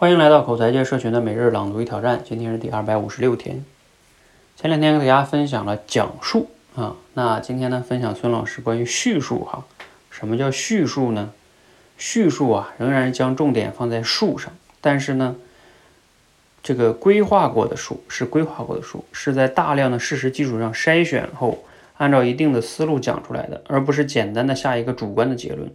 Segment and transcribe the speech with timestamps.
[0.00, 3.62] 欢迎来到口才界社群的每日朗读与挑战，今天是第二百五十六天。
[4.56, 9.66] 前两天给大家分享了讲述啊，那今天呢，分享孙老师关于叙述哈。
[10.10, 11.34] 什么叫叙述呢？
[11.98, 14.50] 叙述啊，仍然将重点放在述上，
[14.80, 15.36] 但是呢，
[16.62, 21.62] 这个规划过的述是规划过的述，是在大量的事实基础上筛选后，
[21.98, 25.70] 按照一定的思路讲出来的，而不是简单的下一个主观的结论。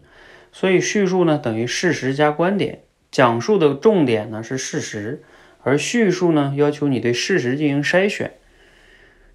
[0.51, 2.79] 所以叙述呢，等于事实加观点。
[3.15, 5.23] 讲述的重点呢是事实，
[5.63, 8.33] 而叙述呢要求你对事实进行筛选。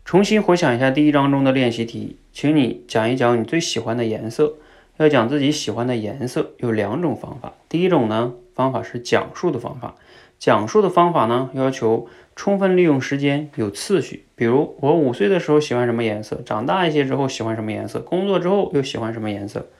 [0.05, 4.57] 重新回想一下第一章中的练习题，请你讲一讲你最喜欢的颜色。
[4.99, 7.55] 要讲自己喜欢的颜色有两种方法。
[7.71, 9.95] 第一种呢方法是讲述的方法，
[10.39, 14.27] 讲述的方法呢要求充分利用时间，有次序。
[14.35, 19.71] 比如我五岁的时候喜欢什么颜色，长大一些之后喜欢什么颜色，工作之后又喜欢什么颜色。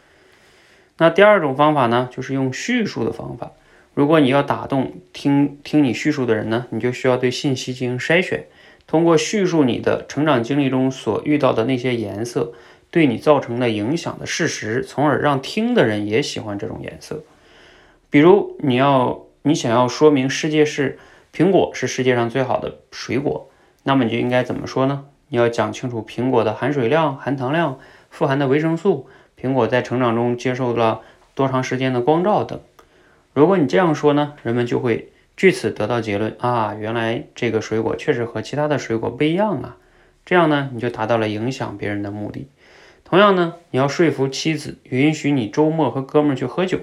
[0.97, 3.53] 那第二种方法呢就是用叙述的方法。
[3.95, 8.47] 如果你要打动听听你叙述的人呢，你就需要对信息进行筛选，
[8.87, 12.53] 通过叙述你的成长经历中所遇到的那些颜色
[12.91, 17.23] 对你造成的影响的事实，从而让听的人也喜欢这种颜色。
[18.09, 20.99] 比如你要你想要说明世界是
[21.35, 23.51] 苹果是世界上最好的水果，
[23.83, 25.05] 那么你就应该怎么说呢？
[25.29, 29.09] 你要讲清楚苹果的含水量、含糖量、富含的维生素，
[29.41, 31.03] 苹果在成长中接受了
[31.35, 32.61] 多长时间的光照等。
[33.33, 39.77] 如果你这样说呢，人们就会据此得到结论啊，原来这个水果确实和其他的水果不一样啊。
[40.27, 42.49] 这样呢，你就达到了影响别人的目的。
[43.05, 46.79] 同样呢，你要说服妻子允许你周末和哥们儿去喝酒，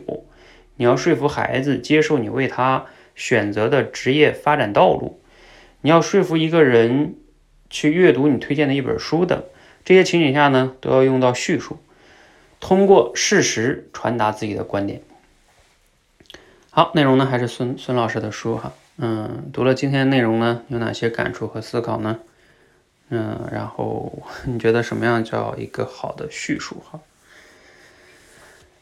[0.76, 5.20] 你要说服孩子接受你为他选择的职业发展道路，
[5.82, 7.16] 你要说服一个人
[7.70, 9.44] 去阅读你推荐的一本书等，
[9.86, 11.78] 这些情景下呢，都要用到叙述，
[12.60, 15.02] 通过事实传达自己的观点。
[16.78, 22.20] 好，内容呢还是孙孙老师的书哈，嗯，读了今天内容呢，有哪些感触和思考呢？
[23.10, 27.00] 嗯，然后你觉得什么样叫一个好的叙述哈？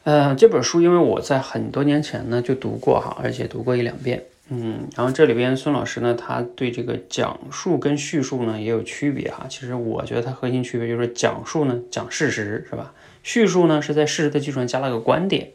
[0.03, 9.45] 呃，这本书因为我在很多年前呢就读过哈，而且读过一两遍，嗯，然后这里边孙老师呢，他对这个讲述跟叙述呢也有区别哈。
[9.47, 12.93] 其实我觉得它核心区别就是讲述呢讲事实是吧？
[13.23, 15.51] 叙述呢是在事实的基础上加了个观点。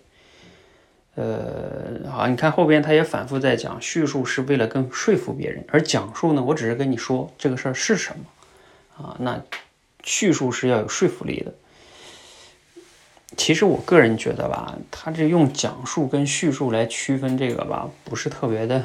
[1.17, 9.17] 呃，好，你看后边他也反复在讲，叙述是为了更说服别人，而讲述呢，我只是跟你说这个事儿是什么啊。
[9.19, 9.43] 那
[10.05, 11.53] 叙述是要有说服力的。
[13.37, 18.85] 其实我个人觉得吧，他这用讲述跟叙述来区分这个吧，不是特别的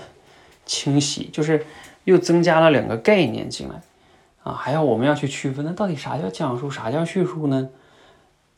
[0.66, 1.64] 清晰，就是
[2.06, 3.82] 又增加了两个概念进来
[4.42, 7.70] 啊，还要我们要去区分，那到底啥叫讲述，啥叫叙述呢？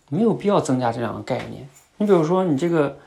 [0.10, 1.68] 没有必要增加这两个概念。
[1.98, 2.98] 你比如说你这个。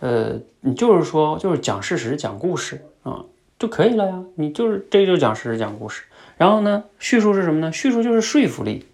[0.00, 3.24] 呃，你就是说，就是讲事实、讲故事啊，
[3.58, 4.22] 就可以了呀。
[4.36, 6.04] 你就是这就讲事实、讲故事。
[6.36, 7.72] 然后呢，叙述是什么呢？
[7.72, 8.86] 叙述就是说服力，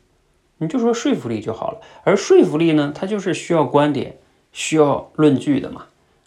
[0.56, 1.80] 你就说说服力就好了。
[2.04, 4.16] 而说服力呢，它就是需要观点、
[4.52, 5.84] 需要论据的嘛。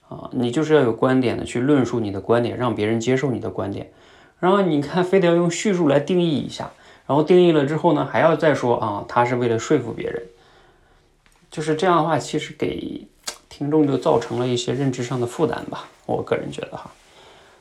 [0.09, 3.89] 啊，你就是要有观点的去论述你的观点，让别人接受你的观点。
[4.39, 6.71] 然后你看，非得要用叙述来定义一下，
[7.07, 10.21] 然后定义了之后呢，还要再说啊，他是为了说服别人。
[11.49, 13.07] 就是这样的话，其实给。
[13.57, 16.91] 听众就造成了一些认知上的负担吧，我个人觉得哈，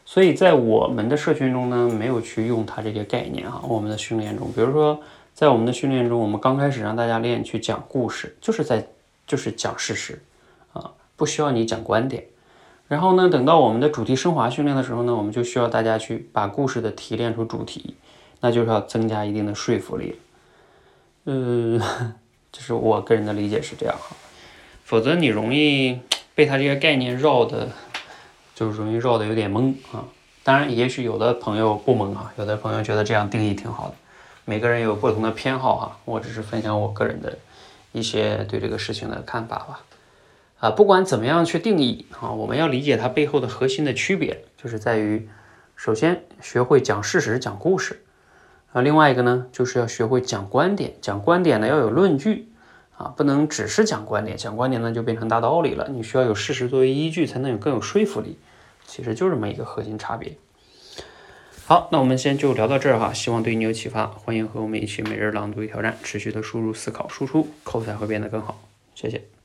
[0.04, 3.62] 所以在我们的社群中呢，没有去用它这些概念哈。
[3.66, 5.00] 我们的训练中，比如说
[5.32, 8.86] 在我们的训练中，我们刚开始让大家练去讲故事，就是在
[9.26, 10.20] 就是讲事实
[10.74, 12.26] 啊，不需要你讲观点。
[12.88, 17.94] 然后呢，等到我们的主题升华训练的时候呢，我们就需要大家去把故事的提炼出主题，
[18.42, 20.18] 那就是要增加一定的说服力。
[21.24, 21.80] 呃，
[22.52, 24.14] 就是我个人的理解是这样哈。
[24.86, 25.98] 否则你容易
[26.36, 27.70] 被他这个概念绕的，
[28.54, 30.04] 就是容易绕的有点懵啊。
[30.44, 33.94] 当然，也许有的朋友不懵啊，有的朋友觉得这样定义挺好的。
[34.44, 37.36] 每个人有不同的偏好哈，我只是分享我个人的
[37.90, 39.80] 一些对这个事情的看法吧。
[40.60, 45.28] 啊，不管怎么样去定义啊，我们要理解它背后的核心的区别，就是在于，
[45.74, 48.04] 首先学会讲事实、讲故事
[48.72, 52.46] 啊，另外一个呢，就是要学会讲观点，讲观点呢要有论据。
[52.96, 55.88] 啊，不能只是讲观点，讲观点呢就变成大道理了。
[55.88, 58.38] 你需要有事实作为依据，才能有更有说服力。
[58.86, 60.36] 其实就这么一个核心差别。
[61.66, 64.06] 好，那我们先就聊到这儿哈，希望对你有启发。
[64.06, 68.60] 欢迎和我们一起每日朗读与挑战，持续的输入、思考、输出，口才会变得更好。
[68.94, 69.35] 谢谢。